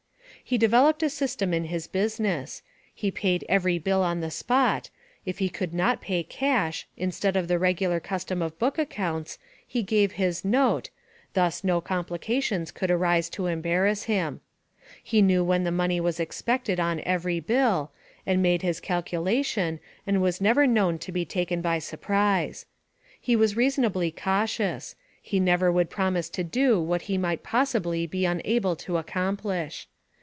[0.43, 2.61] He developed a system in his business;
[2.93, 4.89] he paid every bill on the spot;
[5.25, 9.81] if he could not pay cash, instead of the regular custom of book accounts, he
[9.81, 10.89] gave his note,
[11.35, 14.41] thus no complications could arise to embarrass him.
[15.01, 17.91] He knew when the money was expected on every bill,
[18.25, 22.65] and made his calculation, and was never known to be taken by surprise.
[23.21, 28.25] He was reasonably cautious he never would promise to do what he might possibly be
[28.25, 29.87] unable to accomplish.